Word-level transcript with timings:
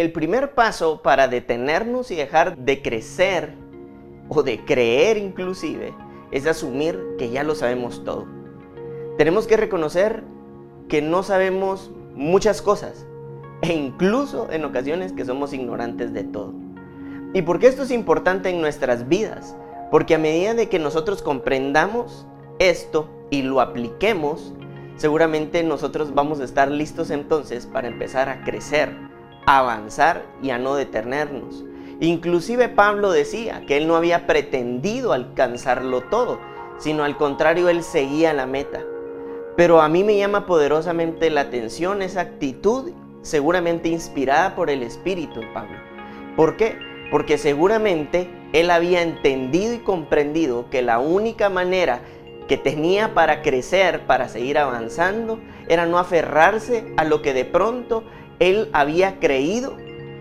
El 0.00 0.12
primer 0.12 0.54
paso 0.54 1.02
para 1.02 1.28
detenernos 1.28 2.10
y 2.10 2.16
dejar 2.16 2.56
de 2.56 2.80
crecer 2.80 3.52
o 4.30 4.42
de 4.42 4.64
creer 4.64 5.18
inclusive 5.18 5.92
es 6.30 6.46
asumir 6.46 6.98
que 7.18 7.28
ya 7.28 7.44
lo 7.44 7.54
sabemos 7.54 8.02
todo. 8.02 8.26
Tenemos 9.18 9.46
que 9.46 9.58
reconocer 9.58 10.24
que 10.88 11.02
no 11.02 11.22
sabemos 11.22 11.90
muchas 12.14 12.62
cosas 12.62 13.04
e 13.60 13.74
incluso 13.74 14.50
en 14.50 14.64
ocasiones 14.64 15.12
que 15.12 15.26
somos 15.26 15.52
ignorantes 15.52 16.14
de 16.14 16.24
todo. 16.24 16.54
¿Y 17.34 17.42
por 17.42 17.58
qué 17.58 17.66
esto 17.66 17.82
es 17.82 17.90
importante 17.90 18.48
en 18.48 18.62
nuestras 18.62 19.06
vidas? 19.06 19.54
Porque 19.90 20.14
a 20.14 20.18
medida 20.18 20.54
de 20.54 20.70
que 20.70 20.78
nosotros 20.78 21.20
comprendamos 21.20 22.26
esto 22.58 23.06
y 23.28 23.42
lo 23.42 23.60
apliquemos, 23.60 24.54
seguramente 24.96 25.62
nosotros 25.62 26.14
vamos 26.14 26.40
a 26.40 26.44
estar 26.44 26.70
listos 26.70 27.10
entonces 27.10 27.66
para 27.66 27.88
empezar 27.88 28.30
a 28.30 28.44
crecer, 28.44 29.09
avanzar 29.58 30.24
y 30.42 30.50
a 30.50 30.58
no 30.58 30.74
detenernos. 30.74 31.64
Inclusive 32.00 32.68
Pablo 32.68 33.10
decía 33.10 33.66
que 33.66 33.76
él 33.76 33.86
no 33.86 33.96
había 33.96 34.26
pretendido 34.26 35.12
alcanzarlo 35.12 36.02
todo, 36.02 36.38
sino 36.78 37.04
al 37.04 37.16
contrario 37.16 37.68
él 37.68 37.82
seguía 37.82 38.32
la 38.32 38.46
meta. 38.46 38.80
Pero 39.56 39.82
a 39.82 39.88
mí 39.88 40.04
me 40.04 40.16
llama 40.16 40.46
poderosamente 40.46 41.28
la 41.28 41.42
atención 41.42 42.00
esa 42.00 42.22
actitud 42.22 42.92
seguramente 43.22 43.90
inspirada 43.90 44.54
por 44.54 44.70
el 44.70 44.82
Espíritu 44.82 45.42
en 45.42 45.52
Pablo. 45.52 45.76
¿Por 46.36 46.56
qué? 46.56 46.78
Porque 47.10 47.36
seguramente 47.36 48.30
él 48.52 48.70
había 48.70 49.02
entendido 49.02 49.74
y 49.74 49.78
comprendido 49.78 50.70
que 50.70 50.80
la 50.80 50.98
única 50.98 51.50
manera 51.50 52.00
que 52.48 52.56
tenía 52.56 53.14
para 53.14 53.42
crecer, 53.42 54.06
para 54.06 54.28
seguir 54.28 54.58
avanzando, 54.58 55.38
era 55.68 55.86
no 55.86 55.98
aferrarse 55.98 56.92
a 56.96 57.04
lo 57.04 57.20
que 57.20 57.34
de 57.34 57.44
pronto 57.44 58.04
él 58.40 58.68
había 58.72 59.20
creído 59.20 59.76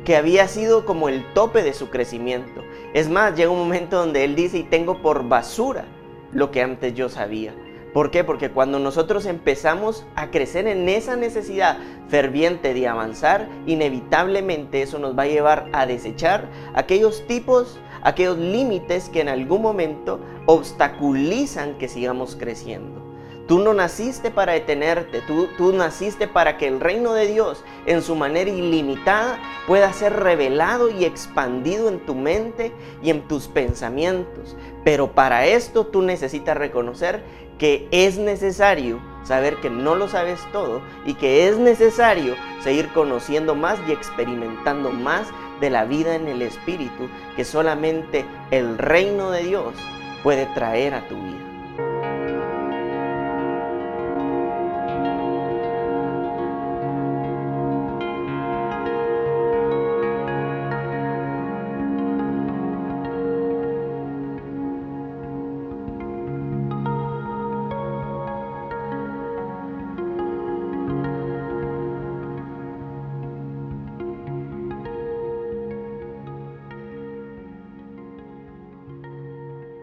que 0.05 0.15
había 0.15 0.47
sido 0.47 0.85
como 0.85 1.09
el 1.09 1.25
tope 1.33 1.63
de 1.63 1.73
su 1.73 1.89
crecimiento. 1.89 2.63
Es 2.93 3.09
más, 3.09 3.35
llega 3.35 3.49
un 3.49 3.59
momento 3.59 3.97
donde 3.97 4.23
él 4.23 4.35
dice, 4.35 4.59
y 4.59 4.63
tengo 4.63 5.01
por 5.01 5.27
basura 5.27 5.85
lo 6.31 6.51
que 6.51 6.61
antes 6.61 6.93
yo 6.93 7.09
sabía. 7.09 7.53
¿Por 7.93 8.11
qué? 8.11 8.23
Porque 8.23 8.51
cuando 8.51 8.77
nosotros 8.77 9.25
empezamos 9.25 10.05
a 10.15 10.29
crecer 10.29 10.67
en 10.67 10.87
esa 10.87 11.15
necesidad 11.15 11.79
ferviente 12.07 12.75
de 12.75 12.87
avanzar, 12.87 13.49
inevitablemente 13.65 14.83
eso 14.83 14.99
nos 14.99 15.17
va 15.17 15.23
a 15.23 15.27
llevar 15.27 15.69
a 15.73 15.87
desechar 15.87 16.47
aquellos 16.75 17.25
tipos 17.25 17.79
aquellos 18.01 18.37
límites 18.37 19.09
que 19.09 19.21
en 19.21 19.29
algún 19.29 19.61
momento 19.61 20.19
obstaculizan 20.45 21.77
que 21.77 21.87
sigamos 21.87 22.35
creciendo. 22.35 23.08
Tú 23.49 23.57
no 23.57 23.73
naciste 23.73 24.29
para 24.29 24.53
detenerte, 24.53 25.21
tú, 25.21 25.49
tú, 25.57 25.73
naciste 25.73 26.27
para 26.27 26.55
que 26.59 26.67
el 26.67 26.79
reino 26.79 27.13
de 27.13 27.25
Dios 27.25 27.63
en 27.87 28.03
su 28.03 28.13
manera 28.13 28.51
ilimitada 28.51 29.39
pueda 29.65 29.91
ser 29.91 30.13
revelado 30.17 30.91
y 30.91 31.03
expandido 31.03 31.89
en 31.89 31.99
tu 32.05 32.13
mente 32.13 32.71
y 33.01 33.09
en 33.09 33.27
tus 33.27 33.47
pensamientos. 33.47 34.55
Pero 34.83 35.13
para 35.13 35.47
esto 35.47 35.87
tú 35.87 36.03
necesitas 36.03 36.57
reconocer 36.57 37.23
que 37.57 37.87
es 37.89 38.19
necesario 38.19 38.99
saber 39.23 39.55
que 39.55 39.71
no 39.71 39.95
lo 39.95 40.07
sabes 40.07 40.39
todo 40.51 40.83
y 41.03 41.15
que 41.15 41.47
es 41.47 41.57
necesario 41.57 42.35
seguir 42.61 42.89
conociendo 42.89 43.55
más 43.55 43.79
y 43.87 43.93
experimentando 43.93 44.91
más 44.91 45.27
de 45.59 45.71
la 45.71 45.85
vida 45.85 46.13
en 46.13 46.27
el 46.27 46.43
Espíritu 46.43 47.09
que 47.35 47.45
solamente 47.45 48.25
el 48.51 48.77
reino 48.77 49.31
de 49.31 49.41
Dios 49.41 49.73
puede 50.21 50.45
traer 50.53 50.93
a 50.93 51.07
tu 51.07 51.15
vida. 51.15 51.48